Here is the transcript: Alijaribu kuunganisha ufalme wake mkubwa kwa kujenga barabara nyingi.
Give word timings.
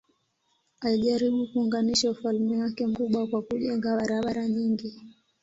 Alijaribu 0.81 1.47
kuunganisha 1.47 2.11
ufalme 2.11 2.57
wake 2.61 2.87
mkubwa 2.87 3.27
kwa 3.27 3.41
kujenga 3.41 3.95
barabara 3.97 4.47
nyingi. 4.47 4.93